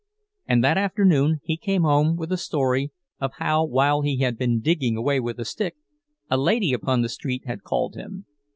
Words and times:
And 0.47 0.63
that 0.63 0.79
afternoon 0.79 1.41
he 1.43 1.57
came 1.57 1.83
home 1.83 2.15
with 2.15 2.31
a 2.31 2.35
story 2.37 2.91
of 3.19 3.33
how 3.37 3.63
while 3.63 4.01
he 4.01 4.17
had 4.17 4.35
been 4.35 4.59
digging 4.59 4.97
away 4.97 5.19
with 5.19 5.39
a 5.39 5.45
stick, 5.45 5.75
a 6.27 6.37
lady 6.37 6.73
upon 6.73 7.03
the 7.03 7.07
street 7.09 7.43
had 7.45 7.61
called 7.61 7.93
him. 7.93 8.25